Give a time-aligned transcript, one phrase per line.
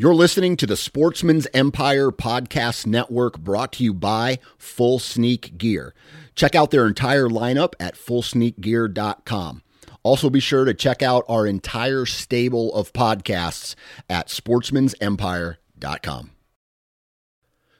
[0.00, 5.92] You're listening to the Sportsman's Empire Podcast Network brought to you by Full Sneak Gear.
[6.36, 9.62] Check out their entire lineup at fullsneakgear.com.
[10.04, 13.74] Also, be sure to check out our entire stable of podcasts
[14.08, 16.30] at sportsmansempire.com.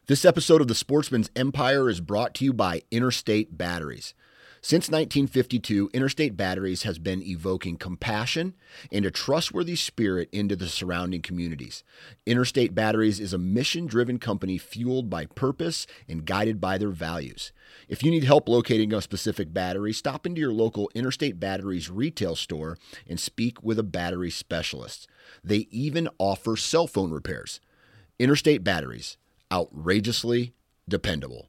[0.09, 4.13] This episode of the Sportsman's Empire is brought to you by Interstate Batteries.
[4.61, 8.55] Since 1952, Interstate Batteries has been evoking compassion
[8.91, 11.85] and a trustworthy spirit into the surrounding communities.
[12.27, 17.53] Interstate Batteries is a mission driven company fueled by purpose and guided by their values.
[17.89, 22.35] If you need help locating a specific battery, stop into your local Interstate Batteries retail
[22.35, 25.09] store and speak with a battery specialist.
[25.45, 27.61] They even offer cell phone repairs.
[28.19, 29.19] Interstate Batteries,
[29.53, 30.53] outrageously
[30.89, 31.49] dependable.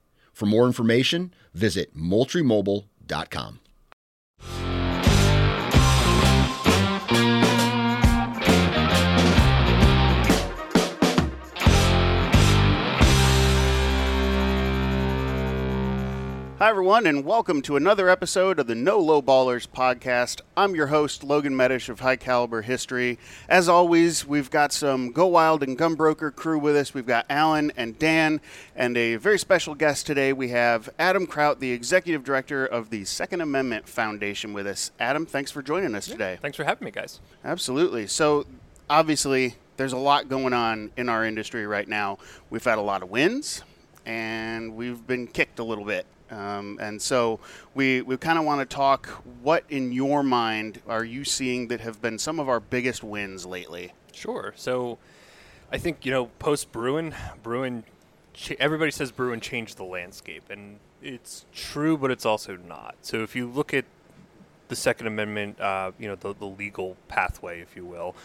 [0.41, 3.59] For more information, visit moultriemobile.com.
[16.61, 20.41] Hi, everyone, and welcome to another episode of the No Low Ballers podcast.
[20.55, 23.17] I'm your host, Logan Metesh of High Caliber History.
[23.49, 26.93] As always, we've got some Go Wild and Gunbroker crew with us.
[26.93, 28.41] We've got Alan and Dan,
[28.75, 30.33] and a very special guest today.
[30.33, 34.91] We have Adam Kraut, the Executive Director of the Second Amendment Foundation, with us.
[34.99, 36.37] Adam, thanks for joining us today.
[36.43, 37.21] Thanks for having me, guys.
[37.43, 38.05] Absolutely.
[38.05, 38.45] So,
[38.87, 42.19] obviously, there's a lot going on in our industry right now.
[42.51, 43.63] We've had a lot of wins,
[44.05, 46.05] and we've been kicked a little bit.
[46.31, 47.39] Um, and so
[47.75, 49.07] we, we kind of want to talk
[49.41, 53.45] what in your mind are you seeing that have been some of our biggest wins
[53.45, 53.91] lately?
[54.13, 54.53] Sure.
[54.55, 54.97] So
[55.71, 57.13] I think, you know, post Bruen,
[57.43, 57.83] Bruen,
[58.59, 60.43] everybody says Bruen changed the landscape.
[60.49, 62.95] And it's true, but it's also not.
[63.01, 63.85] So if you look at
[64.69, 68.15] the Second Amendment, uh, you know, the, the legal pathway, if you will,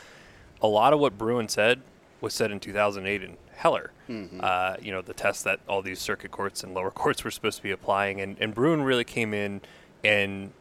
[0.62, 1.80] a lot of what Bruen said
[2.20, 3.90] was said in 2008 in Heller.
[4.08, 4.40] Mm-hmm.
[4.42, 7.56] Uh, you know, the test that all these circuit courts and lower courts were supposed
[7.56, 8.20] to be applying.
[8.20, 9.60] And, and Bruen really came in
[10.04, 10.52] and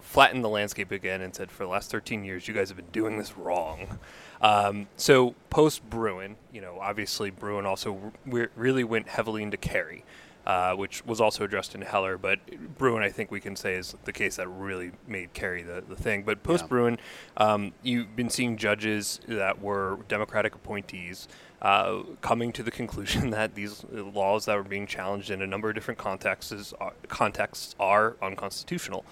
[0.00, 2.86] flattened the landscape again and said, for the last 13 years, you guys have been
[2.92, 3.98] doing this wrong.
[4.42, 10.04] Um, so post Bruen, you know, obviously Bruen also re- really went heavily into Carey.
[10.44, 12.18] Uh, which was also addressed in Heller.
[12.18, 12.40] But
[12.76, 15.94] Bruen, I think we can say, is the case that really made Carey the, the
[15.94, 16.24] thing.
[16.24, 16.98] But post Bruen,
[17.36, 21.28] um, you've been seeing judges that were Democratic appointees.
[21.60, 25.68] Uh, coming to the conclusion that these laws that were being challenged in a number
[25.68, 29.04] of different contexts, are, contexts are unconstitutional.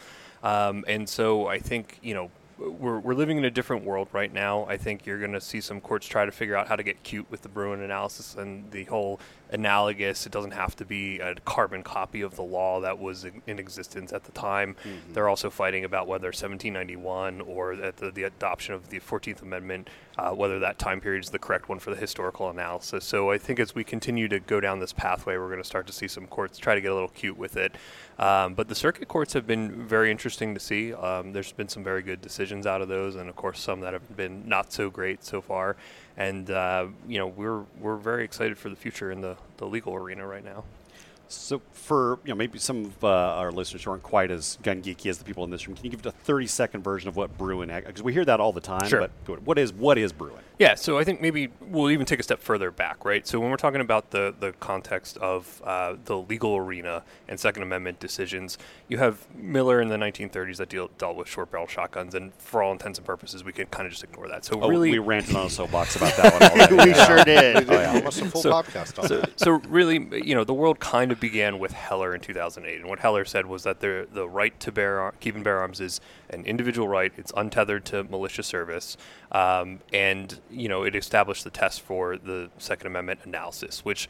[0.42, 4.32] Um, and so I think, you know, we're, we're living in a different world right
[4.32, 4.66] now.
[4.66, 7.02] I think you're going to see some courts try to figure out how to get
[7.02, 9.20] cute with the Bruen analysis and the whole
[9.50, 10.26] analogous.
[10.26, 14.12] It doesn't have to be a carbon copy of the law that was in existence
[14.12, 14.74] at the time.
[14.74, 15.12] Mm-hmm.
[15.12, 19.88] They're also fighting about whether 1791 or the, the adoption of the 14th Amendment,
[20.18, 23.04] uh, whether that time period is the correct one for the historical analysis.
[23.04, 25.86] So I think as we continue to go down this pathway, we're going to start
[25.88, 27.74] to see some courts try to get a little cute with it.
[28.18, 30.92] Um, but the circuit courts have been very interesting to see.
[30.92, 33.94] Um, there's been some very good decisions out of those, and of course some that
[33.94, 35.76] have been not so great so far.
[36.16, 39.94] And uh, you know we're we're very excited for the future in the, the legal
[39.94, 40.64] arena right now.
[41.28, 44.82] So, for you know, maybe some of uh, our listeners who aren't quite as gun
[44.82, 47.14] geeky as the people in this room, can you give it a thirty-second version of
[47.14, 47.68] what Bruen?
[47.68, 48.88] Because we hear that all the time.
[48.88, 49.08] Sure.
[49.24, 50.42] But what is what is Bruen?
[50.60, 53.26] Yeah, so I think maybe we'll even take a step further back, right?
[53.26, 57.62] So when we're talking about the, the context of uh, the legal arena and Second
[57.62, 62.14] Amendment decisions, you have Miller in the 1930s that deal, dealt with short barrel shotguns,
[62.14, 64.44] and for all intents and purposes, we can kind of just ignore that.
[64.44, 66.42] So oh, really, we ranted on a soapbox about that one.
[66.42, 66.74] Already.
[66.90, 67.06] we yeah.
[67.06, 67.70] sure did.
[67.70, 67.94] oh, yeah.
[67.94, 71.18] Almost a full so, podcast on so, so really, you know, the world kind of
[71.18, 74.70] began with Heller in 2008, and what Heller said was that the the right to
[74.70, 77.12] bear keep and bear arms is an individual right.
[77.16, 78.96] It's untethered to militia service,
[79.32, 84.08] um, and you know it established the test for the Second Amendment analysis, which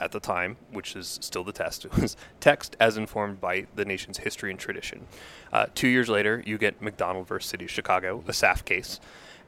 [0.00, 4.18] at the time, which is still the test, was text as informed by the nation's
[4.18, 5.06] history and tradition.
[5.52, 8.98] Uh, two years later, you get McDonald versus City of Chicago, a SAF case,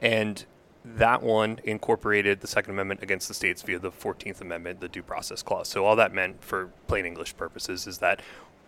[0.00, 0.44] and
[0.84, 5.02] that one incorporated the Second Amendment against the states via the 14th Amendment, the Due
[5.02, 5.68] Process Clause.
[5.68, 8.20] So all that meant, for plain English purposes, is that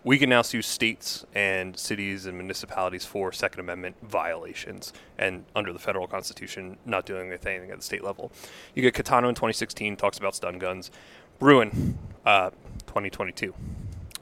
[0.05, 5.73] we can now sue states and cities and municipalities for Second Amendment violations, and under
[5.73, 8.31] the federal constitution, not doing anything at the state level.
[8.75, 10.91] You get Caetano in 2016 talks about stun guns.
[11.39, 12.51] Bruen uh,
[12.85, 13.53] 2022,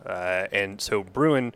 [0.06, 1.54] uh, and so Bruen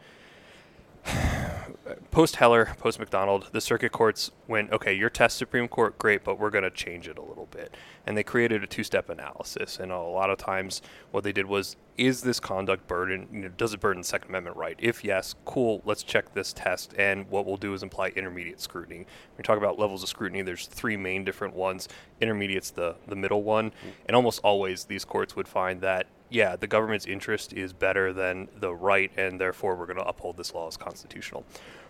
[2.17, 6.39] post Heller, post McDonald, the circuit courts went, okay, your test Supreme Court, great, but
[6.39, 7.77] we're going to change it a little bit.
[8.07, 9.77] And they created a two step analysis.
[9.77, 10.81] And a lot of times,
[11.11, 14.57] what they did was, is this conduct burden, you know, does it burden Second Amendment
[14.57, 14.75] right?
[14.79, 16.95] If yes, cool, let's check this test.
[16.97, 18.97] And what we'll do is apply intermediate scrutiny.
[19.01, 21.87] When we talk about levels of scrutiny, there's three main different ones.
[22.19, 23.71] Intermediate's the, the middle one.
[24.07, 28.49] And almost always, these courts would find that yeah, the government's interest is better than
[28.59, 31.45] the right, and therefore we're going to uphold this law as constitutional.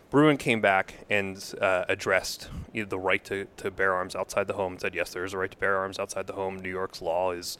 [0.10, 4.48] Bruen came back and uh, addressed you know, the right to, to bear arms outside
[4.48, 6.58] the home and said, yes, there is a right to bear arms outside the home.
[6.60, 7.58] New York's law is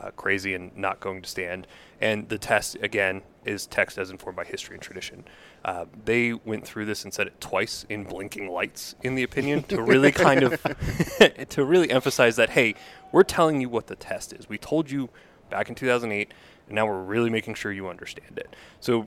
[0.00, 1.66] uh, crazy and not going to stand.
[2.00, 5.24] And the test, again, is text as informed by history and tradition.
[5.64, 9.62] Uh, they went through this and said it twice in blinking lights in the opinion
[9.64, 10.62] to really kind of
[11.48, 12.74] to really emphasize that hey
[13.12, 15.10] we're telling you what the test is we told you
[15.50, 16.32] back in 2008
[16.66, 19.06] and now we're really making sure you understand it so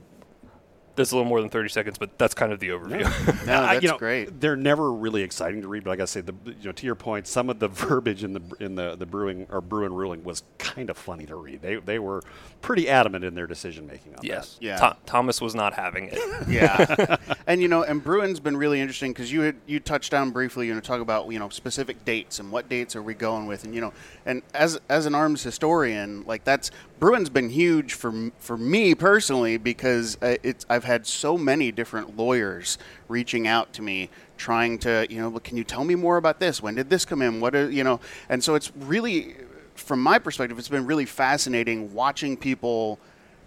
[0.96, 3.02] that's a little more than 30 seconds, but that's kind of the overview.
[3.46, 4.40] No, I- that's you know, great.
[4.40, 6.94] They're never really exciting to read, but like I say, the you know to your
[6.94, 10.42] point, some of the verbiage in the in the the brewing or Bruen ruling was
[10.58, 11.60] kind of funny to read.
[11.62, 12.22] They they were
[12.62, 14.28] pretty adamant in their decision making on this.
[14.28, 14.56] yes.
[14.60, 14.78] Yeah.
[14.78, 16.18] Tho- Thomas was not having it.
[16.48, 17.16] Yeah,
[17.46, 20.66] and you know, and Bruen's been really interesting because you had you touched on briefly,
[20.66, 23.64] you know, talk about you know specific dates and what dates are we going with,
[23.64, 23.92] and you know,
[24.26, 26.70] and as as an arms historian, like that's
[27.00, 32.16] Bruen's been huge for for me personally because uh, it's I've had so many different
[32.16, 32.78] lawyers
[33.08, 36.40] reaching out to me trying to you know, "Well, can you tell me more about
[36.40, 36.62] this?
[36.62, 37.40] When did this come in?
[37.40, 39.36] What are, you know, and so it's really
[39.74, 42.98] from my perspective, it's been really fascinating watching people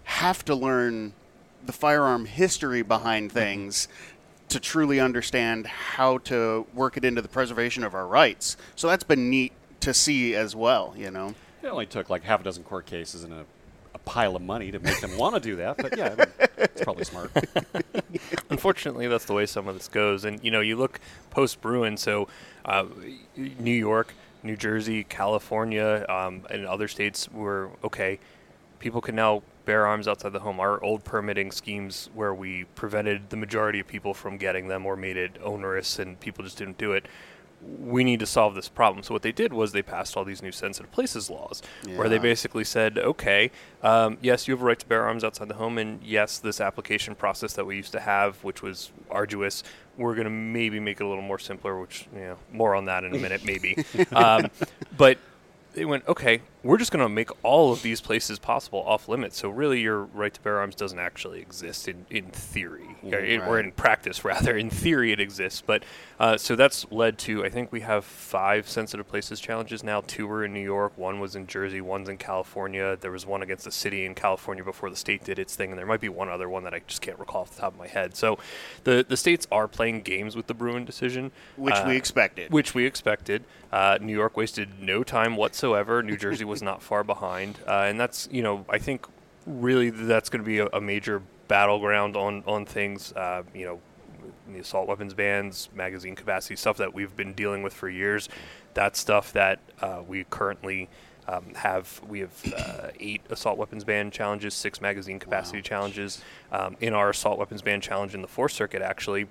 [0.04, 1.12] have to learn
[1.66, 3.38] the firearm history behind mm-hmm.
[3.38, 3.88] things
[4.48, 8.56] to truly understand how to work it into the preservation of our rights.
[8.76, 11.34] So that's been neat to see as well, you know.
[11.62, 13.44] It only took like half a dozen court cases and a,
[13.94, 16.47] a pile of money to make them want to do that, but yeah, I mean,
[16.58, 17.30] it's probably smart.
[18.50, 20.24] Unfortunately, that's the way some of this goes.
[20.24, 21.00] And you know, you look
[21.30, 22.28] post Bruen, so
[22.64, 22.86] uh,
[23.36, 28.18] New York, New Jersey, California, um, and other states were okay.
[28.78, 30.60] People can now bear arms outside the home.
[30.60, 34.96] Our old permitting schemes, where we prevented the majority of people from getting them or
[34.96, 37.06] made it onerous, and people just didn't do it.
[37.60, 39.02] We need to solve this problem.
[39.02, 41.62] So what they did was they passed all these new sensitive places laws,
[41.96, 43.50] where they basically said, okay,
[43.82, 46.60] um, yes, you have a right to bear arms outside the home, and yes, this
[46.60, 49.64] application process that we used to have, which was arduous,
[49.96, 51.78] we're going to maybe make it a little more simpler.
[51.80, 53.84] Which you know, more on that in a minute, maybe.
[54.12, 54.50] um,
[54.96, 55.18] but
[55.74, 59.36] they went, okay, we're just going to make all of these places possible off limits.
[59.38, 63.40] So really, your right to bear arms doesn't actually exist in, in theory, or, in,
[63.42, 64.56] or in practice rather.
[64.56, 65.84] In theory, it exists, but
[66.18, 70.02] uh, so that's led to I think we have five sensitive places challenges now.
[70.06, 72.96] Two were in New York, one was in Jersey, one's in California.
[73.00, 75.78] There was one against the city in California before the state did its thing, and
[75.78, 77.78] there might be one other one that I just can't recall off the top of
[77.78, 78.16] my head.
[78.16, 78.38] So
[78.84, 82.52] the the states are playing games with the Bruen decision, Which uh, we expected.
[82.52, 83.44] which we expected.
[83.70, 86.02] Uh, New York wasted no time whatsoever.
[86.02, 89.06] New Jersey was not far behind, uh, and that's you know I think
[89.46, 93.12] really that's going to be a, a major battleground on on things.
[93.12, 93.80] Uh, you know,
[94.52, 98.28] the assault weapons bans, magazine capacity stuff that we've been dealing with for years.
[98.74, 100.88] That's stuff that uh, we currently.
[101.26, 106.22] Um, have we have uh, eight assault weapons ban challenges, six magazine capacity challenges.
[106.50, 109.26] Um, in our assault weapons ban challenge in the Fourth Circuit, actually,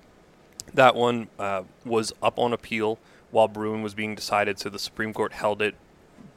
[0.74, 5.12] that one uh, was up on appeal while Bruen was being decided, so the Supreme
[5.12, 5.74] Court held it.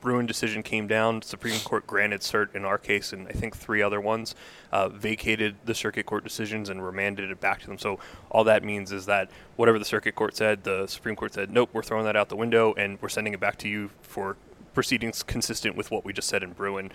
[0.01, 1.21] Bruen decision came down.
[1.21, 4.33] Supreme Court granted cert in our case, and I think three other ones
[4.71, 7.77] uh, vacated the circuit court decisions and remanded it back to them.
[7.77, 8.00] So
[8.31, 11.69] all that means is that whatever the circuit court said, the Supreme Court said, nope,
[11.71, 14.38] we're throwing that out the window, and we're sending it back to you for
[14.73, 16.91] proceedings consistent with what we just said in Bruen.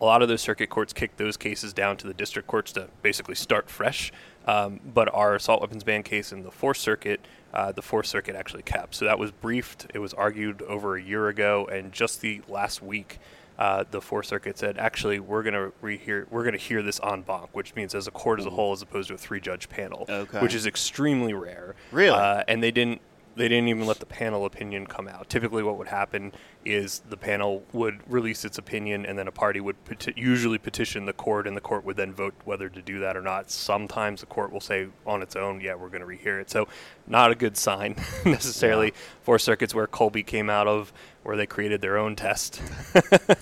[0.00, 2.88] A lot of those circuit courts kicked those cases down to the district courts to
[3.02, 4.12] basically start fresh.
[4.46, 7.20] Um, but our assault weapons ban case in the Fourth Circuit,
[7.52, 8.94] uh, the Fourth Circuit actually kept.
[8.94, 9.86] So that was briefed.
[9.94, 13.18] It was argued over a year ago, and just the last week,
[13.58, 17.00] uh, the Fourth Circuit said, actually, we're going to rehear, we're going to hear this
[17.02, 19.68] en banc, which means as a court as a whole, as opposed to a three-judge
[19.68, 20.40] panel, Okay.
[20.40, 21.74] which is extremely rare.
[21.90, 22.10] Really?
[22.16, 23.00] Uh, and they didn't
[23.36, 25.28] they didn't even let the panel opinion come out.
[25.28, 26.32] Typically, what would happen
[26.64, 31.04] is the panel would release its opinion, and then a party would peti- usually petition
[31.04, 33.50] the court, and the court would then vote whether to do that or not.
[33.50, 36.66] Sometimes the court will say on its own, "Yeah, we're going to rehear it." So,
[37.06, 38.94] not a good sign necessarily.
[39.22, 42.60] Four circuits where Kolbe came out of, where they created their own test.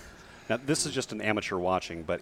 [0.49, 2.21] Now, this is just an amateur watching, but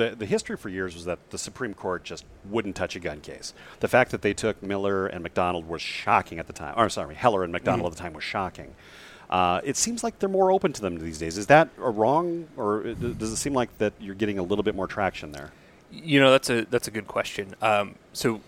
[0.00, 3.20] the the history for years was that the Supreme Court just wouldn't touch a gun
[3.20, 3.52] case.
[3.80, 6.74] The fact that they took Miller and McDonald was shocking at the time.
[6.76, 7.92] Or sorry, Heller and McDonald mm-hmm.
[7.92, 8.74] at the time was shocking.
[9.28, 11.38] Uh, it seems like they're more open to them these days.
[11.38, 14.74] Is that a wrong, or does it seem like that you're getting a little bit
[14.74, 15.52] more traction there?
[15.92, 17.54] You know, that's a that's a good question.
[17.62, 18.40] Um, so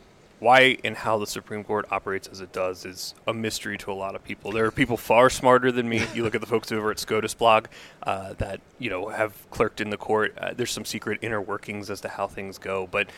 [0.42, 3.94] why and how the Supreme Court operates as it does is a mystery to a
[3.94, 4.50] lot of people.
[4.50, 6.04] There are people far smarter than me.
[6.14, 7.66] You look at the folks over at SCOTUS blog
[8.02, 10.36] uh, that you know have clerked in the court.
[10.36, 13.08] Uh, there's some secret inner workings as to how things go, but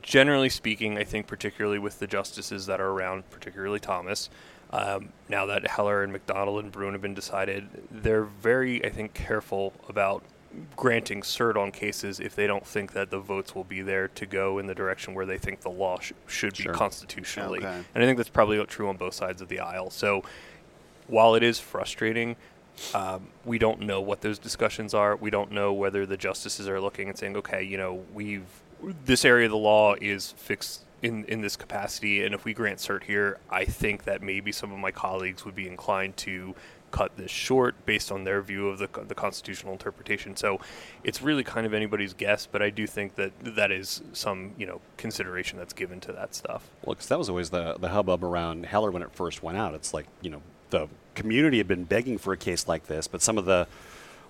[0.00, 4.30] generally speaking, I think particularly with the justices that are around, particularly Thomas.
[4.70, 9.12] Um, now that Heller and McDonald and Bruen have been decided, they're very, I think,
[9.12, 10.24] careful about
[10.74, 14.26] granting cert on cases if they don't think that the votes will be there to
[14.26, 16.72] go in the direction where they think the law sh- should sure.
[16.72, 17.58] be constitutionally.
[17.58, 17.82] Okay.
[17.94, 19.90] And I think that's probably true on both sides of the aisle.
[19.90, 20.22] So
[21.08, 22.36] while it is frustrating,
[22.94, 25.16] um, we don't know what those discussions are.
[25.16, 28.44] We don't know whether the justices are looking and saying, okay, you know, we've
[29.04, 32.78] this area of the law is fixed in, in this capacity, and if we grant
[32.78, 36.54] cert here, I think that maybe some of my colleagues would be inclined to
[36.90, 40.36] cut this short based on their view of the, the constitutional interpretation.
[40.36, 40.60] So
[41.04, 44.66] it's really kind of anybody's guess, but I do think that that is some you
[44.66, 46.68] know consideration that's given to that stuff.
[46.84, 49.74] Well, because that was always the the hubbub around Heller when it first went out.
[49.74, 53.22] It's like you know the community had been begging for a case like this, but
[53.22, 53.66] some of the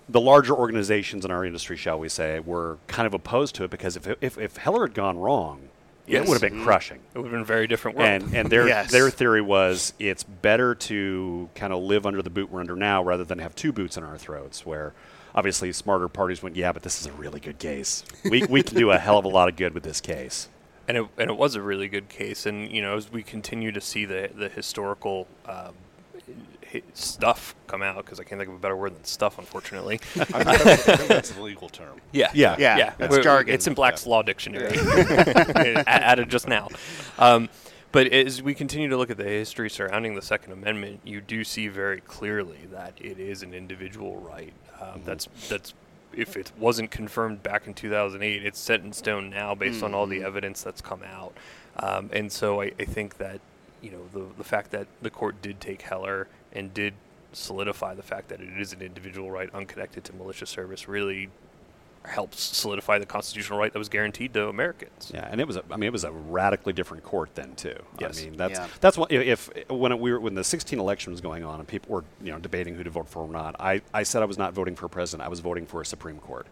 [0.09, 3.69] the larger organizations in our industry, shall we say, were kind of opposed to it
[3.69, 5.66] because if, if, if Heller had gone wrong,
[6.07, 6.25] Yes.
[6.25, 6.99] It would have been crushing.
[7.13, 8.09] It would have been a very different world.
[8.09, 8.91] And, and their yes.
[8.91, 13.03] their theory was it's better to kind of live under the boot we're under now
[13.03, 14.65] rather than have two boots in our throats.
[14.65, 14.93] Where
[15.35, 18.03] obviously smarter parties went, yeah, but this is a really good case.
[18.23, 20.49] We we can do a hell of a lot of good with this case.
[20.87, 22.45] And it, and it was a really good case.
[22.45, 25.73] And you know, as we continue to see the the historical um,
[26.93, 29.99] stuff come out because I can't think of a better word than stuff, unfortunately.
[30.15, 32.01] I, think that's, I think a legal term.
[32.11, 32.77] Yeah, yeah, yeah.
[32.77, 32.93] yeah.
[32.99, 33.53] It's jargon.
[33.53, 34.11] It's in Black's yeah.
[34.11, 34.77] Law Dictionary,
[35.87, 36.69] added just now.
[37.19, 37.49] Um,
[37.91, 41.43] but as we continue to look at the history surrounding the Second Amendment, you do
[41.43, 44.53] see very clearly that it is an individual right.
[44.79, 45.05] Um, mm-hmm.
[45.05, 45.73] That's that's
[46.13, 49.85] if it wasn't confirmed back in 2008, it's set in stone now based mm-hmm.
[49.85, 50.25] on all the mm-hmm.
[50.25, 51.33] evidence that's come out.
[51.77, 53.39] Um, and so I, I, think that
[53.81, 56.93] you know the the fact that the court did take Heller and did
[57.33, 61.29] solidify the fact that it is an individual right unconnected to militia service really
[62.03, 65.11] helps solidify the constitutional right that was guaranteed to Americans.
[65.13, 67.75] Yeah, and it was a, I mean it was a radically different court then too.
[67.99, 68.19] Yes.
[68.19, 68.67] I mean that's yeah.
[68.81, 71.67] that's what if when it, we were when the 16 election was going on and
[71.67, 73.55] people were you know debating who to vote for or not.
[73.59, 75.25] I I said I was not voting for a president.
[75.25, 76.47] I was voting for a Supreme Court.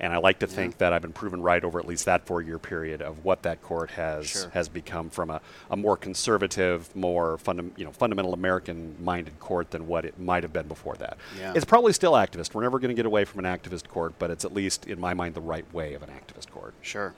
[0.00, 2.58] And I like to think that I've been proven right over at least that four-year
[2.58, 4.48] period of what that court has sure.
[4.50, 9.86] has become from a, a more conservative, more funda- you know fundamental American-minded court than
[9.86, 11.18] what it might have been before that.
[11.38, 11.52] Yeah.
[11.54, 12.54] It's probably still activist.
[12.54, 14.98] We're never going to get away from an activist court, but it's at least in
[14.98, 16.72] my mind the right way of an activist court.
[16.80, 17.14] Sure.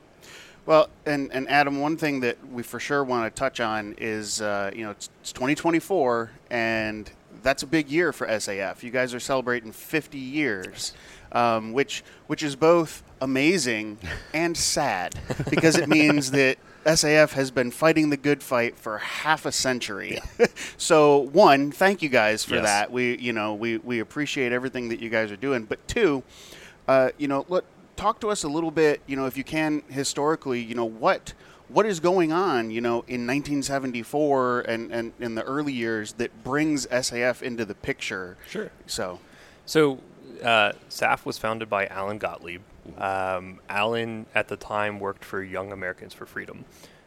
[0.67, 4.41] Well, and, and Adam, one thing that we for sure want to touch on is,
[4.41, 7.11] uh, you know, it's, it's 2024, and
[7.43, 8.83] that's a big year for SAF.
[8.85, 10.93] You guys are celebrating 50 years
[11.33, 13.99] um, which which is both amazing
[14.35, 15.15] and sad
[15.51, 20.19] because it means that SAF has been fighting the good fight for half a century.
[20.39, 20.47] Yeah.
[20.77, 22.65] so one, thank you guys for yes.
[22.65, 22.93] that.
[22.93, 25.65] We you know we we appreciate everything that you guys are doing.
[25.65, 26.23] But two,
[26.89, 27.65] uh, you know, let
[27.97, 29.01] talk to us a little bit.
[29.07, 31.35] You know, if you can historically, you know what
[31.73, 36.45] what is going on, you know, in 1974 and, and in the early years that
[36.45, 38.37] brings SAF into the picture?
[38.49, 38.71] Sure.
[38.87, 39.21] So,
[39.65, 40.01] so
[40.43, 42.63] uh, SAF was founded by Alan Gottlieb.
[42.99, 46.65] Um, Alan, at the time, worked for Young Americans for Freedom.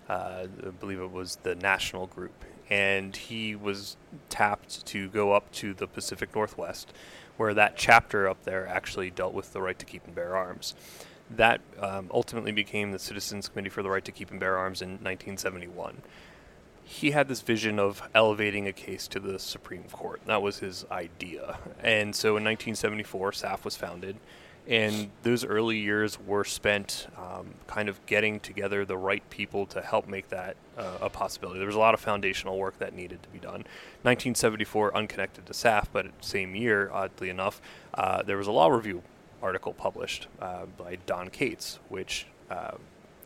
[0.07, 2.45] Uh, I believe it was the national group.
[2.69, 3.97] And he was
[4.29, 6.91] tapped to go up to the Pacific Northwest,
[7.37, 10.73] where that chapter up there actually dealt with the right to keep and bear arms.
[11.29, 14.83] That um, ultimately became the Citizens Committee for the Right to Keep and Bear Arms
[14.83, 16.03] in 1971
[16.87, 20.21] he had this vision of elevating a case to the Supreme Court.
[20.27, 21.57] That was his idea.
[21.81, 24.17] And so in 1974, SAF was founded.
[24.67, 29.81] And those early years were spent um, kind of getting together the right people to
[29.81, 31.57] help make that uh, a possibility.
[31.59, 33.65] There was a lot of foundational work that needed to be done.
[34.03, 37.61] 1974, unconnected to SAF, but same year, oddly enough,
[37.95, 39.01] uh, there was a law review
[39.41, 42.71] article published uh, by Don Kates, which uh,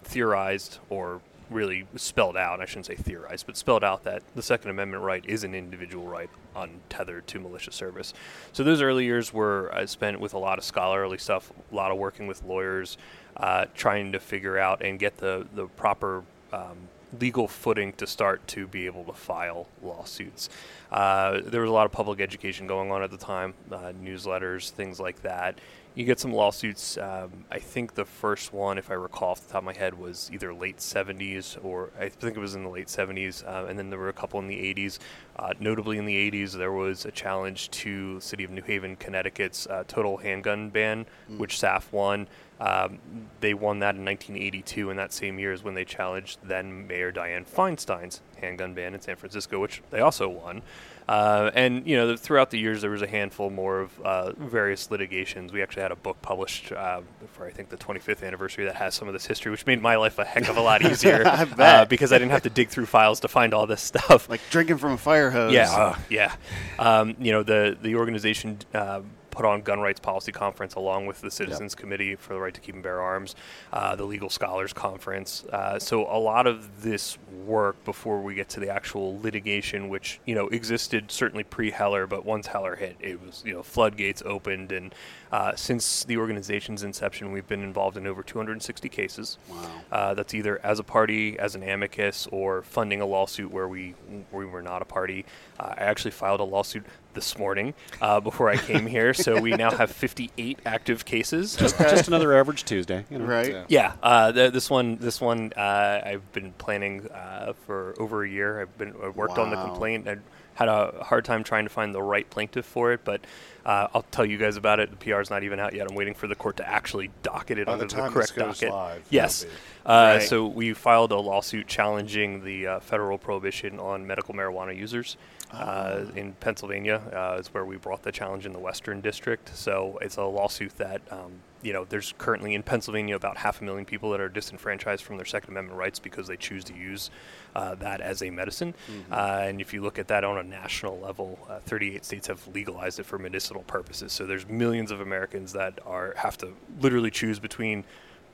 [0.03, 4.71] theorized or really spelled out, I shouldn't say theorized, but spelled out that the Second
[4.71, 8.13] Amendment right is an individual right untethered to militia service.
[8.53, 11.91] So those early years were uh, spent with a lot of scholarly stuff, a lot
[11.91, 12.97] of working with lawyers,
[13.37, 16.77] uh, trying to figure out and get the, the proper um,
[17.19, 20.49] legal footing to start to be able to file lawsuits.
[20.91, 24.69] Uh, there was a lot of public education going on at the time, uh, newsletters,
[24.69, 25.57] things like that
[25.99, 26.97] you get some lawsuits.
[26.97, 29.99] Um, I think the first one, if I recall off the top of my head,
[29.99, 33.77] was either late 70s or I think it was in the late 70s, uh, and
[33.77, 34.99] then there were a couple in the 80s.
[35.35, 38.95] Uh, notably, in the 80s, there was a challenge to the city of New Haven,
[38.95, 41.05] Connecticut's uh, total handgun ban,
[41.37, 42.29] which SAF won.
[42.61, 42.99] Um,
[43.41, 47.11] they won that in 1982, and that same year is when they challenged then Mayor
[47.11, 50.61] Dianne Feinstein's handgun ban in San Francisco, which they also won.
[51.09, 54.91] Uh, and you know, throughout the years, there was a handful more of uh, various
[54.91, 55.51] litigations.
[55.51, 57.01] We actually had a book published uh,
[57.33, 59.95] for I think the 25th anniversary that has some of this history, which made my
[59.95, 61.59] life a heck of a lot easier I bet.
[61.59, 64.29] Uh, because I didn't have to dig through files to find all this stuff.
[64.29, 65.51] Like drinking from a fire hose.
[65.51, 66.35] Yeah, uh, yeah.
[66.77, 71.21] Um, you know, the the organization uh, put on gun rights policy conference along with
[71.21, 73.35] the Citizens Committee for the Right to Keep and Bear Arms,
[73.73, 75.43] uh, the Legal Scholars Conference.
[75.45, 80.19] Uh, so a lot of this work before we get to the actual litigation, which
[80.25, 84.23] you know existed certainly pre Heller, but once Heller hit, it was you know floodgates
[84.25, 84.93] opened, and
[85.31, 89.37] uh, since the organization's inception, we've been involved in over 260 cases.
[89.49, 89.71] Wow.
[89.91, 93.95] Uh, that's either as a party, as an amicus, or funding a lawsuit where we
[94.31, 95.25] we were not a party.
[95.59, 99.51] Uh, I actually filed a lawsuit this morning uh, before I came here, so we
[99.51, 101.55] now have 58 active cases.
[101.55, 103.05] Just another average Tuesday.
[103.09, 103.25] You know.
[103.25, 103.51] Right.
[103.51, 103.65] Yeah.
[103.67, 108.29] Yeah, uh, th- this one, this one, uh, I've been planning uh, for over a
[108.29, 108.61] year.
[108.61, 110.07] I've been I worked on the complaint.
[110.07, 110.17] I
[110.53, 113.21] had a hard time trying to find the right plaintiff for it, but
[113.65, 114.89] uh, I'll tell you guys about it.
[114.91, 115.87] The PR is not even out yet.
[115.89, 118.31] I'm waiting for the court to actually docket it By under the the, correct this
[118.31, 118.73] goes docket.
[118.73, 119.45] live, yes.
[119.85, 120.21] Uh, Right.
[120.21, 125.15] So we filed a lawsuit challenging the uh, federal prohibition on medical marijuana users.
[125.51, 129.49] Uh, in Pennsylvania uh, is where we brought the challenge in the Western District.
[129.55, 131.31] So it's a lawsuit that um,
[131.63, 135.17] you know there's currently in Pennsylvania about half a million people that are disenfranchised from
[135.17, 137.09] their Second Amendment rights because they choose to use
[137.55, 138.75] uh, that as a medicine.
[139.11, 142.47] Uh, and if you look at that on a national level, uh, 38 states have
[142.49, 144.13] legalized it for medicinal purposes.
[144.13, 147.85] So there's millions of Americans that are have to literally choose between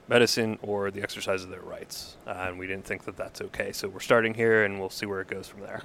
[0.08, 2.18] medicine or the exercise of their rights.
[2.28, 3.72] Uh, and we didn't think that that's okay.
[3.72, 5.82] So we're starting here, and we'll see where it goes from there.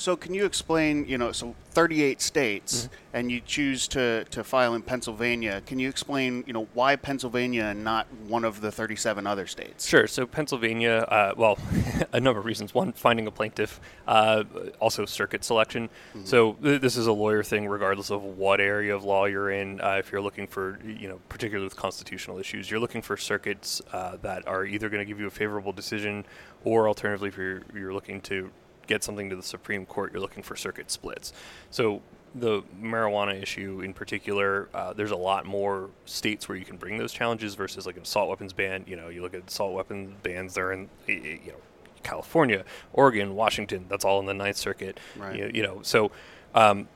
[0.00, 2.94] So can you explain, you know, so 38 states Mm-hmm.
[3.12, 5.60] and you choose to, to file in Pennsylvania.
[5.66, 9.86] Can you explain, you know, why Pennsylvania and not one of the 37 other states?
[9.86, 10.06] Sure.
[10.06, 11.58] So Pennsylvania, uh, well,
[12.12, 12.72] a number of reasons.
[12.72, 13.80] One, finding a plaintiff.
[14.06, 14.44] Uh,
[14.78, 15.90] also, circuit selection.
[16.24, 19.80] So th- this is a lawyer thing, regardless of what area of law you're in.
[19.80, 23.82] Uh, if you're looking for, you know, particularly with constitutional issues, you're looking for circuits
[23.92, 26.24] uh, that are either going to give you a favorable decision,
[26.64, 28.50] or alternatively, if you're you're looking to
[28.86, 31.32] get something to the Supreme Court, you're looking for circuit splits.
[31.70, 32.02] So
[32.34, 36.96] the marijuana issue in particular, uh, there's a lot more states where you can bring
[36.98, 38.84] those challenges versus like an assault weapons ban.
[38.86, 41.54] You know, you look at assault weapons bans, they're in, you know,
[42.02, 43.86] California, Oregon, Washington.
[43.88, 44.98] That's all in the Ninth Circuit.
[45.16, 45.36] Right.
[45.36, 46.12] You, you know, so
[46.54, 46.88] um,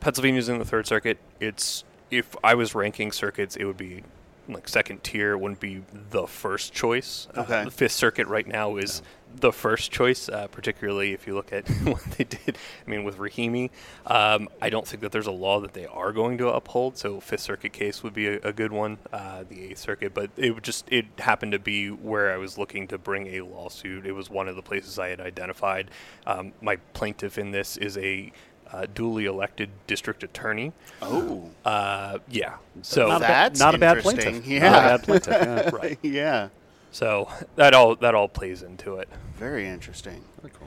[0.00, 1.18] Pennsylvania's in the Third Circuit.
[1.40, 4.02] It's if I was ranking circuits, it would be
[4.48, 5.36] like second tier.
[5.36, 7.28] Wouldn't be the first choice.
[7.36, 7.64] Uh, Okay.
[7.64, 9.02] the Fifth Circuit right now is
[9.34, 12.56] the first choice, uh, particularly if you look at what they did.
[12.86, 13.70] I mean, with Rahimi,
[14.06, 16.96] um, I don't think that there's a law that they are going to uphold.
[16.96, 18.98] So Fifth Circuit case would be a, a good one.
[19.12, 22.56] Uh, the Eighth Circuit, but it would just it happened to be where I was
[22.58, 24.06] looking to bring a lawsuit.
[24.06, 25.90] It was one of the places I had identified.
[26.26, 28.32] Um, my plaintiff in this is a
[28.72, 30.72] uh, duly elected district attorney.
[31.02, 32.56] Oh, Uh, yeah.
[32.82, 34.46] So Not a, That's bad, not a bad plaintiff.
[34.46, 34.70] Yeah.
[34.70, 35.32] Not a bad plaintiff.
[35.32, 35.70] Yeah.
[35.72, 35.98] right.
[36.02, 36.48] yeah.
[36.96, 39.10] So that all that all plays into it.
[39.34, 40.24] Very interesting.
[40.40, 40.66] Very cool.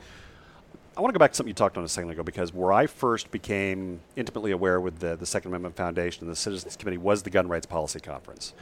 [0.96, 2.72] I want to go back to something you talked on a second ago because where
[2.72, 6.98] I first became intimately aware with the, the Second Amendment Foundation and the Citizens Committee
[6.98, 8.54] was the Gun Rights Policy Conference.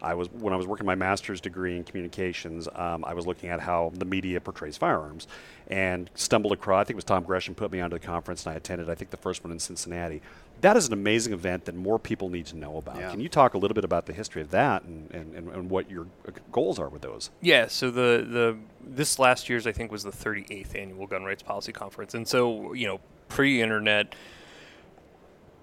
[0.00, 3.48] I was when I was working my master's degree in communications, um, I was looking
[3.48, 5.26] at how the media portrays firearms,
[5.66, 6.82] and stumbled across.
[6.82, 8.88] I think it was Tom Gresham put me onto the conference, and I attended.
[8.88, 10.22] I think the first one in Cincinnati.
[10.60, 12.96] That is an amazing event that more people need to know about.
[12.96, 13.10] Yeah.
[13.10, 15.70] Can you talk a little bit about the history of that and, and, and, and
[15.70, 17.30] what your uh, goals are with those?
[17.40, 21.42] Yeah, so the the this last year's I think was the 38th annual gun rights
[21.42, 24.14] policy conference, and so you know pre-internet,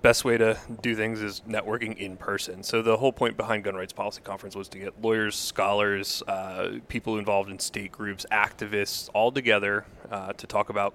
[0.03, 2.61] best way to do things is networking in person.
[2.61, 6.79] So the whole point behind gun rights policy conference was to get lawyers, scholars, uh,
[6.89, 10.93] people involved in state groups, activists all together uh, to talk about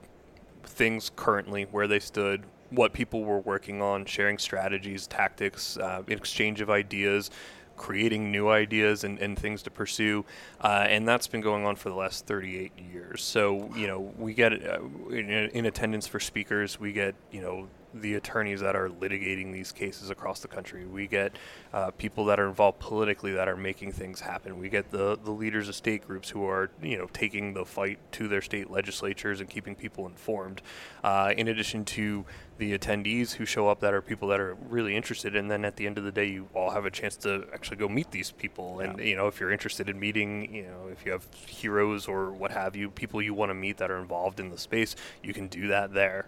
[0.62, 6.60] things currently, where they stood, what people were working on, sharing strategies, tactics, uh, exchange
[6.60, 7.30] of ideas,
[7.76, 10.24] creating new ideas and, and things to pursue.
[10.60, 13.22] Uh, and that's been going on for the last 38 years.
[13.22, 17.68] So, you know, we get uh, in, in attendance for speakers, we get, you know,
[18.00, 20.86] the attorneys that are litigating these cases across the country.
[20.86, 21.36] We get
[21.72, 24.58] uh, people that are involved politically that are making things happen.
[24.58, 27.98] We get the, the leaders of state groups who are you know taking the fight
[28.12, 30.62] to their state legislatures and keeping people informed.
[31.02, 32.24] Uh, in addition to
[32.58, 35.76] the attendees who show up that are people that are really interested, and then at
[35.76, 38.32] the end of the day, you all have a chance to actually go meet these
[38.32, 38.80] people.
[38.80, 42.32] And you know, if you're interested in meeting, you know, if you have heroes or
[42.32, 45.32] what have you, people you want to meet that are involved in the space, you
[45.32, 46.26] can do that there.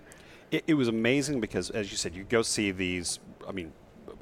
[0.51, 3.21] It, it was amazing because, as you said, you go see these.
[3.49, 3.73] I mean,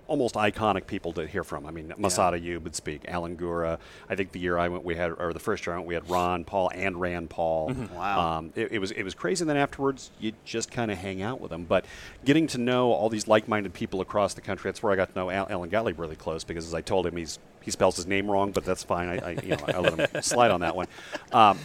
[0.09, 1.67] almost iconic people to hear from.
[1.67, 3.79] I mean, Massad Ayoob would speak, Alan Gura.
[4.09, 5.95] I think the year I went, we had, or the first year I went, we
[5.95, 7.75] had Ron Paul and Rand Paul.
[7.95, 8.39] Wow.
[8.39, 9.43] Um, it, it was it was crazy.
[9.43, 11.65] And then afterwards, you just kind of hang out with them.
[11.65, 11.85] But
[12.25, 15.15] getting to know all these like-minded people across the country, that's where I got to
[15.15, 18.07] know Al- Alan Gottlieb really close because, as I told him, he's he spells his
[18.07, 19.09] name wrong, but that's fine.
[19.09, 20.87] I, I you know I let him slide on that one.
[21.33, 21.59] Um,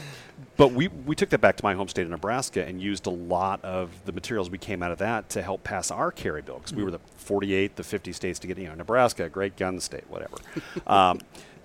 [0.56, 3.12] but we, we took that back to my home state of Nebraska and used a
[3.12, 6.58] lot of the materials we came out of that to help pass our carry bill
[6.60, 9.80] because we were the 48, the 50 states to get, you know, Nebraska, great gun
[9.80, 10.38] state, whatever.
[10.88, 11.19] um,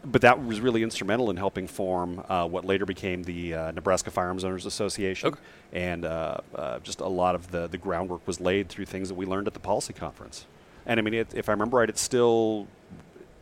[0.04, 4.11] but that was really instrumental in helping form uh, what later became the uh, Nebraska
[4.11, 5.28] Firearms Owners Association.
[5.28, 5.40] Okay.
[5.72, 9.16] And uh, uh, just a lot of the, the groundwork was laid through things that
[9.16, 10.46] we learned at the policy conference.
[10.87, 12.68] And I mean, it, if I remember right, it's still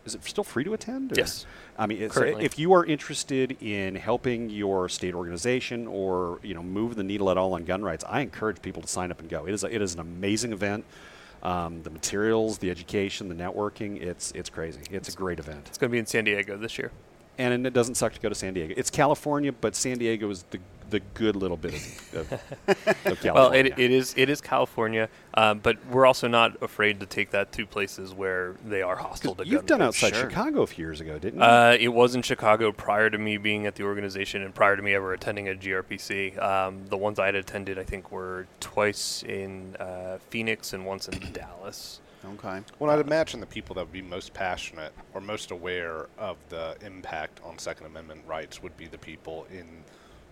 [0.06, 1.12] is it still free to attend?
[1.12, 1.44] or- Yes.
[1.78, 6.62] I mean, it's, if you are interested in helping your state organization or you know
[6.62, 9.28] move the needle at all on gun rights, I encourage people to sign up and
[9.28, 9.46] go.
[9.46, 10.84] It is a, it is an amazing event.
[11.42, 14.80] Um, the materials, the education, the networking, it's it's crazy.
[14.90, 16.90] It's a great event, It's going to be in San Diego this year.
[17.38, 18.72] and it doesn't suck to go to San Diego.
[18.76, 20.58] It's California, but San Diego is the
[20.90, 22.32] the good little bit of, of,
[22.68, 23.32] of California.
[23.34, 27.30] Well, it, it is it is California, um, but we're also not afraid to take
[27.30, 30.30] that to places where they are hostile to You've done outside Sure.
[30.30, 31.44] Chicago a few years ago, didn't you?
[31.44, 34.82] Uh, it was in Chicago prior to me being at the organization and prior to
[34.82, 36.40] me ever attending a GRPC.
[36.42, 41.08] Um, the ones I had attended, I think, were twice in uh, Phoenix and once
[41.08, 42.00] in Dallas.
[42.24, 42.60] Okay.
[42.78, 46.76] Well, I'd imagine the people that would be most passionate or most aware of the
[46.84, 49.66] impact on Second Amendment rights would be the people in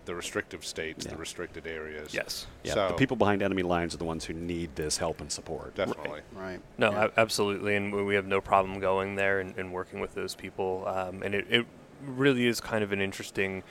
[0.05, 2.13] the restrictive states, the restricted areas.
[2.13, 2.47] Yes.
[2.63, 5.31] yeah, so the people behind enemy lines are the ones who need this help and
[5.31, 5.75] support.
[5.75, 6.21] definitely.
[6.33, 6.59] Right.
[6.77, 7.05] No, Yeah.
[7.15, 10.35] a- absolutely, and we- we have no problem going there and, and working with those
[10.35, 10.83] people.
[10.87, 11.65] Um, and it, it
[12.05, 13.63] really is kind of an interesting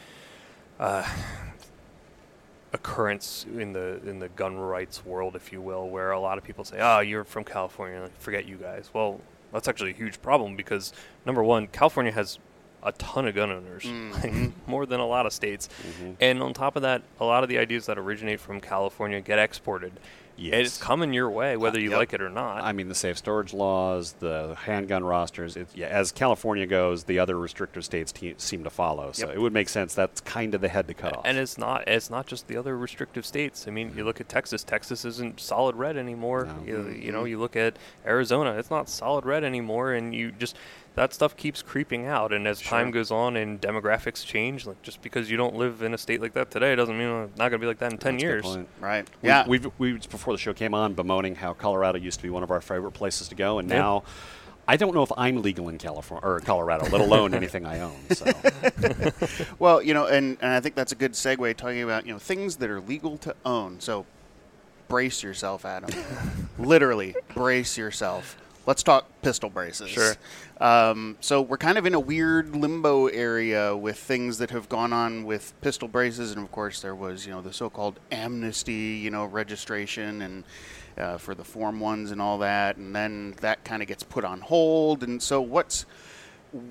[0.80, 1.08] uh,
[2.72, 6.44] occurrence in the in the gun rights world, if you will, where a lot of
[6.44, 9.20] people say, "Oh, you're from California, forget you guys." Well,
[9.52, 10.92] that's actually a huge problem because
[11.24, 12.38] number one, California has
[12.84, 14.52] a ton of gun owners, Mhm.
[14.66, 16.12] more than a lot of states, mm-hmm.
[16.20, 19.38] and on top of that, a lot of the ideas that originate from California get
[19.38, 19.92] exported.
[20.36, 21.98] And it's coming your way, uh, whether you yep.
[21.98, 22.64] like it or not.
[22.64, 25.56] I mean, the safe storage laws, the handgun rosters.
[25.56, 29.12] It, yeah, as California goes, the other restrictive states te- seem to follow.
[29.12, 29.36] So Yep.
[29.36, 29.94] it would make sense.
[29.94, 31.22] That's kind of the head to cut off.
[31.24, 33.66] And it's not it's not just the other restrictive states.
[33.68, 34.06] I mean, you mm-hmm.
[34.06, 34.64] look at Texas.
[34.64, 36.46] Texas isn't solid red anymore.
[36.46, 36.64] No.
[36.64, 37.28] You, you know, mm-hmm.
[37.28, 38.54] you look at Arizona.
[38.58, 40.56] It's not solid red anymore, and you just
[40.94, 42.32] that stuff keeps creeping out.
[42.32, 45.92] And as time goes on and demographics change, like just because you don't live in
[45.94, 47.98] a state like that today doesn't mean it's not going to be like that in
[47.98, 48.42] ten That's a good years.
[48.44, 48.68] point.
[48.80, 49.08] Right.
[49.22, 49.46] We, Yeah.
[49.48, 52.50] We've, we before the show came on bemoaning how Colorado used to be one of
[52.50, 53.78] our favorite places to go, and Yeah.
[53.78, 54.04] now.
[54.66, 57.96] I don't know if I'm legal in California or Colorado, let alone anything I own.
[58.12, 58.24] So
[59.58, 62.18] Well, you know, and, and I think that's a good segue talking about, you know,
[62.18, 63.78] things that are legal to own.
[63.80, 64.06] So
[64.88, 65.90] brace yourself, Adam.
[66.58, 68.38] Literally, brace yourself.
[68.66, 69.90] Let's talk pistol braces.
[69.90, 70.14] Sure.
[70.58, 74.92] Um, so we're kind of in a weird limbo area with things that have gone
[74.92, 79.10] on with pistol braces, and of course there was, you know, the so-called amnesty, you
[79.10, 80.44] know, registration and
[80.96, 84.24] uh, for the Form Ones and all that, and then that kind of gets put
[84.24, 85.02] on hold.
[85.02, 85.84] And so what's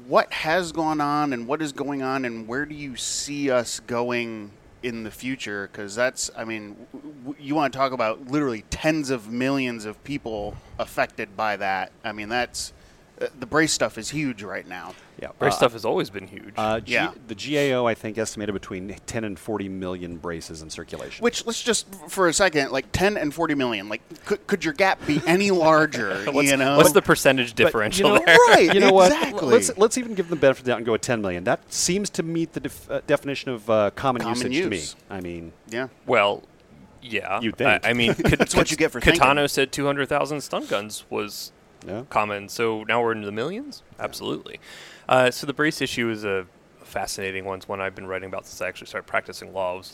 [0.07, 3.81] what has gone on and what is going on and where do you see us
[3.81, 4.49] going
[4.83, 6.75] in the future because that's i mean
[7.23, 11.91] w- you want to talk about literally tens of millions of people affected by that.
[12.03, 12.73] I mean that's
[13.39, 16.53] the brace stuff is huge right now yeah, Brace uh, stuff has always been huge.
[16.57, 17.11] Uh, G- Yeah.
[17.27, 21.23] The GAO, I think, estimated between 10 and 40 million braces in circulation.
[21.23, 24.73] which let's just for a second like 10 and 40 million like could, could your
[24.73, 28.35] gap be any larger what's, you know what's the percentage But, you differential know, there?
[28.49, 29.11] right you know what?
[29.13, 31.21] exactly Let's let's even give them the benefit of the doubt and go at 10
[31.21, 31.43] million.
[31.43, 35.15] That seems to meet the def- uh, definition of uh, common, Common usage to me.
[35.15, 36.43] I mean, yeah Well,
[37.01, 37.39] yeah.
[37.39, 37.85] You'd think.
[37.85, 39.47] I, I mean, That's what you get for Caetano thinking.
[39.49, 41.51] said 200,000 stun guns was
[41.87, 42.03] yeah.
[42.09, 42.49] common.
[42.49, 43.83] So now we're into the millions?
[43.99, 44.59] Absolutely.
[45.07, 46.45] Uh, so the brace issue is a
[46.83, 47.57] fascinating one.
[47.57, 49.81] It's one I've been writing about since I actually started practicing law.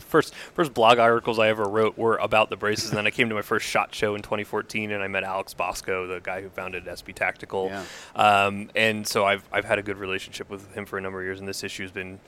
[0.00, 3.28] First, first blog articles I ever wrote were about the braces, and then I came
[3.28, 6.48] to my first shot show in 2014, and I met Alex Bosco, the guy who
[6.48, 7.66] founded SB Tactical.
[7.66, 7.84] Yeah.
[8.14, 11.26] Um, and so I've, I've had a good relationship with him for a number of
[11.26, 12.20] years, and this issue has been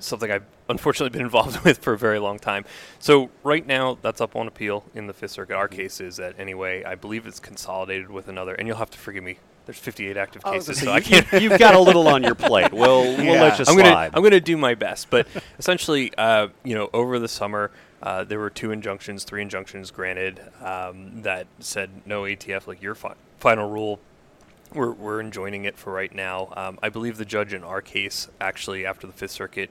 [0.00, 2.64] something I've unfortunately been involved with for a very long time.
[2.98, 5.54] So right now, that's up on appeal in the Fifth Circuit.
[5.54, 6.84] Our case is that anyway.
[6.84, 9.38] I believe it's consolidated with another, and you'll have to forgive me.
[9.64, 11.42] There's 58 active I cases, gonna so say, I you- can't.
[11.42, 12.72] You've got a little on your plate.
[12.72, 13.76] We'll, we'll let you I'm slide.
[13.76, 17.70] gonna I'm gonna do my best, but essentially, uh, you know, over the summer,
[18.02, 22.66] uh, there were two injunctions, three injunctions granted um, that said no ATF.
[22.66, 24.00] Like your fi- final rule,
[24.74, 26.52] we're we're enjoining it for right now.
[26.56, 29.70] Um, I believe the judge in our case actually, after the Fifth Circuit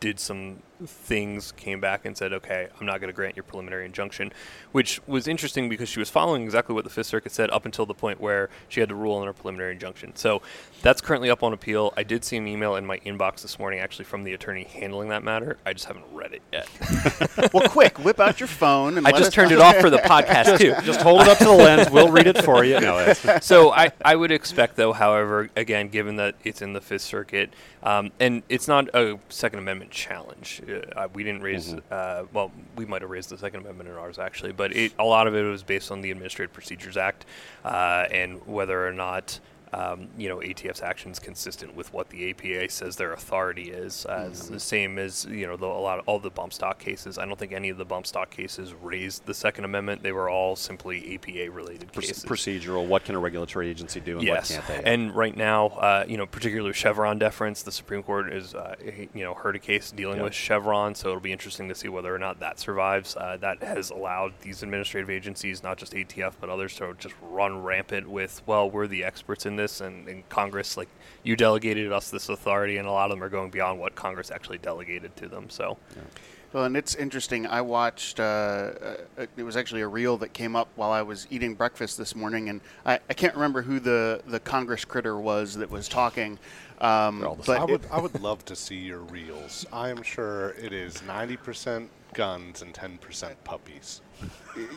[0.00, 3.84] did some things, came back and said, okay, I'm not going to grant your preliminary
[3.84, 4.32] injunction,
[4.72, 7.86] which was interesting because she was following exactly what the Fifth Circuit said up until
[7.86, 10.14] the point where she had to rule on her preliminary injunction.
[10.16, 10.42] So
[10.82, 11.92] that's currently up on appeal.
[11.96, 15.08] I did see an email in my inbox this morning actually from the attorney handling
[15.10, 15.58] that matter.
[15.66, 16.68] I just haven't read it yet.
[17.52, 20.58] well, quick, whip out your phone and I just turned it off for the podcast
[20.58, 20.74] too.
[20.84, 21.90] Just hold it up to the lens.
[21.90, 22.80] We'll read it for you.
[22.80, 27.02] No, so I, I would expect, though, however, again, given that it's in the Fifth
[27.02, 30.62] Circuit, um, and it's not a Second Amendment challenge.
[30.70, 34.18] Uh, we didn't raise, uh, well, we might have raised the Second Amendment in ours
[34.18, 37.26] actually, but it, a lot of it was based on the Administrative Procedures Act
[37.64, 39.40] uh, and whether or not.
[39.72, 44.04] Um, you know, ATF's actions consistent with what the APA says their authority is.
[44.04, 46.80] Uh, It's the same as you know the, a lot of all the bump stock
[46.80, 47.18] cases.
[47.18, 50.02] I don't think any of the bump stock cases raised the Second Amendment.
[50.02, 52.24] They were all simply APA related proce- cases.
[52.24, 52.86] procedural.
[52.86, 54.90] What can a regulatory agency do and Yes, what can't they?
[54.92, 58.74] and right now, uh, you know, particularly Chevron deference, the Supreme Court is, uh,
[59.14, 60.24] you know, heard a case dealing Yep.
[60.24, 63.14] with Chevron, so it'll be interesting to see whether or not that survives.
[63.16, 67.62] Uh, that has allowed these administrative agencies, not just ATF but others, to just run
[67.62, 70.88] rampant with, well, we're the experts in this, and, and Congress, like,
[71.22, 74.30] you delegated us this authority, and a lot of them are going beyond what Congress
[74.30, 75.50] actually delegated to them.
[75.50, 75.76] So,
[76.52, 77.46] Well, and it's interesting.
[77.46, 78.18] I watched.
[78.18, 81.96] Uh, uh, it was actually a reel that came up while I was eating breakfast
[81.96, 85.88] this morning, and I, I can't remember who the, the Congress critter was that was
[85.88, 86.38] talking.
[86.80, 89.66] Um, They're all the but I would I would love to see your reels.
[89.72, 94.00] I am sure it is ninety percent guns and ten percent puppies.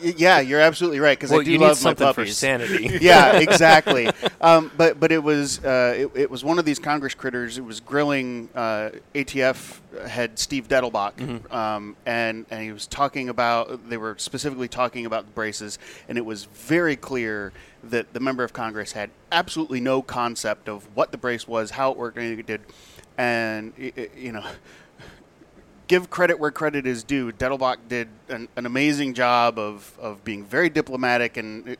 [0.02, 2.36] yeah, you're absolutely right because well, I do you love need something my for puppies.
[2.36, 2.98] sanity.
[3.00, 4.08] yeah, exactly.
[4.40, 7.58] Um, but but it was uh, it, it was one of these Congress critters.
[7.58, 13.88] It was grilling uh, ATF head Steve Dettelbach, um, and and he was talking about.
[13.88, 17.52] They were specifically talking about the braces, and it was very clear
[17.90, 21.90] that the member of Congress had absolutely no concept of what the brace was, how
[21.92, 22.60] it worked, anything it did,
[23.16, 23.72] and
[24.16, 24.44] you know
[25.86, 27.32] give credit where credit is due.
[27.32, 31.74] Dettelbach did an, an amazing job of, of being very diplomatic and uh,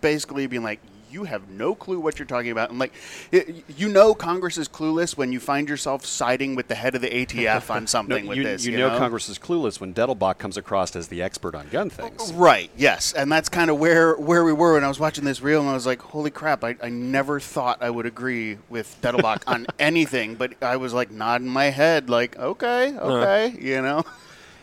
[0.00, 2.70] basically being like, you have no clue what you're talking about.
[2.70, 2.92] And like,
[3.32, 7.00] it, you know, Congress is clueless when you find yourself siding with the head of
[7.02, 8.64] the ATF on No, something with you, this.
[8.64, 11.90] you You, know, Congress is clueless when Dettelbach comes across as the expert on gun
[11.90, 12.32] things.
[12.32, 12.70] Right.
[12.76, 15.60] Yes, and that's kind of where where we were when I was watching this reel,
[15.60, 16.64] and I was like, "Holy crap!
[16.64, 21.10] I, I never thought I would agree with Dettelbach on anything, but I was like
[21.10, 24.04] nodding my head, like, okay, okay, you know."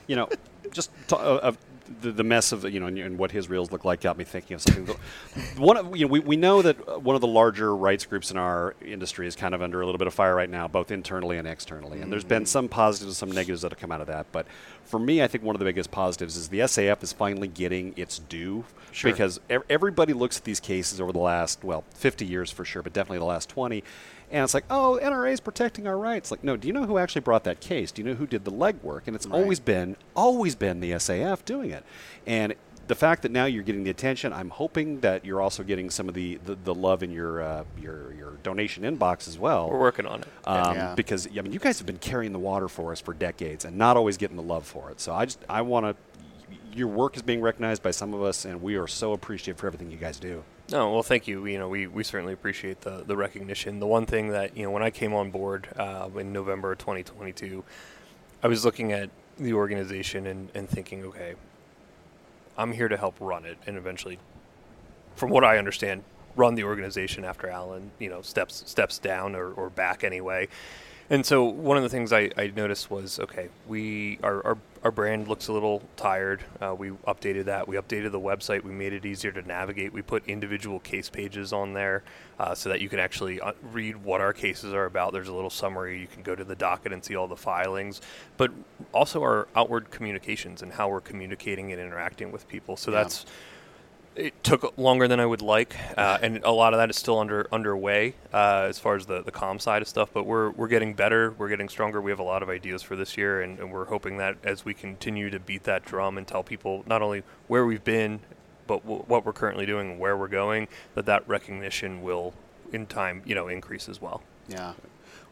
[0.07, 0.29] you know,
[0.71, 1.57] just to, uh, of
[2.01, 4.23] the, the mess of you know and, and what his reels look like got me
[4.23, 4.95] thinking of something.
[5.57, 8.37] one of you know we, we know that one of the larger rights groups in
[8.37, 11.37] our industry is kind of under a little bit of fire right now, both internally
[11.37, 12.01] and externally.
[12.01, 12.47] And there's been mm.
[12.47, 14.31] some positives, and some negatives that have come out of that.
[14.31, 14.47] But
[14.85, 17.93] for me, I think one of the biggest positives is the SAF is finally getting
[17.97, 19.11] its due Sure.
[19.11, 22.81] because ev- everybody looks at these cases over the last well 50 years for sure,
[22.81, 23.83] but definitely the last 20.
[24.29, 26.31] And it's like, oh, NRA is protecting our rights.
[26.31, 27.91] Like, no, do you know who actually brought that case?
[27.91, 29.03] Do you know who did the legwork?
[29.07, 31.85] And it's always been, always been the SAF doing it.
[32.25, 32.53] And
[32.87, 36.07] the fact that now you're getting the attention, I'm hoping that you're also getting some
[36.09, 39.69] of the, the, the love in your, uh, your your donation inbox as well.
[39.69, 40.27] We're working on it.
[40.45, 40.95] Um, Yeah.
[40.95, 43.77] Because I mean, you guys have been carrying the water for us for decades and
[43.77, 44.99] not always getting the love for it.
[45.01, 45.95] So I just I want to.
[46.77, 49.67] Your work is being recognized by some of us, and we are so appreciative for
[49.67, 50.43] everything you guys do.
[50.69, 51.45] No, well, thank you.
[51.45, 53.79] You know, we, we certainly appreciate the, the recognition.
[53.79, 56.79] The one thing that, you know, when I came on board uh, in November of
[56.79, 57.63] 2022,
[58.43, 61.35] I was looking at the organization and, and thinking, okay,
[62.57, 64.19] I'm here to help run it and eventually,
[65.15, 66.03] from what I understand,
[66.35, 70.47] run the organization after Alan, you know, steps steps down or, or back anyway.
[71.09, 74.91] And so one of the things I, I noticed was okay, we our, our, our
[74.91, 76.43] brand looks a little tired.
[76.59, 77.65] Uh, we updated that.
[77.65, 78.63] We updated the website.
[78.63, 79.93] We made it easier to navigate.
[79.93, 82.03] We put individual case pages on there
[82.39, 85.13] uh, so that you can actually uh, read what our cases are about.
[85.13, 85.97] There's a little summary.
[86.01, 88.01] You can go to the docket and see all the filings,
[88.35, 88.51] but
[88.93, 92.75] also our outward communications and how we're communicating and interacting with people.
[92.75, 93.03] So Yeah.
[93.03, 93.25] that's
[94.17, 97.19] it took longer than I would like, uh, and a lot of that is still
[97.19, 100.09] under underway uh, as far as the the com side of stuff.
[100.13, 102.01] But we're we're getting better, we're getting stronger.
[102.01, 104.65] We have a lot of ideas for this year, and, and we're hoping that as
[104.65, 108.19] we continue to beat that drum and tell people not only where we've been,
[108.65, 112.33] but w- what we're currently doing and where we're going, that that recognition will
[112.73, 114.21] in time, you know, increase as well.
[114.49, 114.73] Yeah.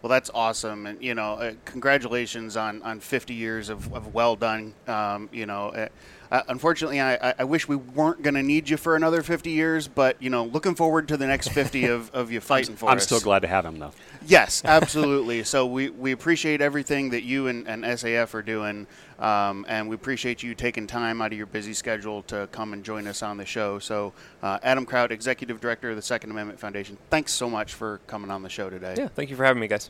[0.01, 4.35] Well, that's awesome, and you know, uh, congratulations on, on 50 years of, of well
[4.35, 4.75] done.
[4.87, 5.87] Um, you know, uh,
[6.35, 9.87] uh, unfortunately, I, I wish we weren't going to need you for another 50 years,
[9.87, 12.91] but you know, looking forward to the next 50 of, of you fighting for us.
[12.91, 13.93] I'm still glad to have him, though.
[14.25, 15.45] Yes, absolutely.
[15.45, 18.85] so we, we appreciate everything that you and, and SAF are doing,
[19.17, 22.83] um, and we appreciate you taking time out of your busy schedule to come and
[22.83, 23.79] join us on the show.
[23.79, 24.11] So,
[24.43, 28.29] uh, Adam Kraut, Executive Director of the Second Amendment Foundation, thanks so much for coming
[28.29, 28.95] on the show today.
[28.97, 29.89] Yeah, thank you for having me, guys.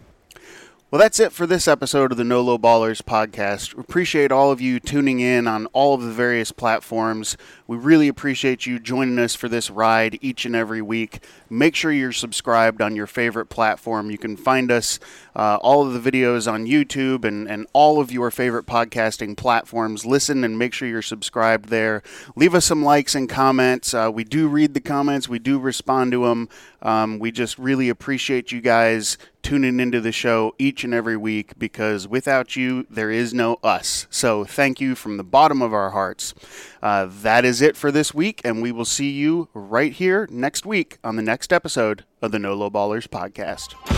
[0.92, 3.74] Well, that's it for this episode of the No Low Ballers podcast.
[3.74, 7.38] We appreciate all of you tuning in on all of the various platforms.
[7.66, 11.24] We really appreciate you joining us for this ride each and every week.
[11.50, 14.12] Make sure you're subscribed on your favorite platform.
[14.12, 15.00] You can find us,
[15.36, 20.06] uh, all of the videos on YouTube and, and all of your favorite podcasting platforms.
[20.06, 22.04] Listen and make sure you're subscribed there.
[22.36, 23.96] Leave us some likes and comments.
[23.96, 26.48] Uh, we do read the comments, we do respond to them.
[26.84, 31.54] Um, we just really appreciate you guys tuning into the show each and every week
[31.60, 34.08] because without you, there is no us.
[34.10, 36.34] So thank you from the bottom of our hearts.
[36.82, 40.66] Uh, that is it for this week, and we will see you right here next
[40.66, 43.95] week on the next episode of the No Lowballers podcast.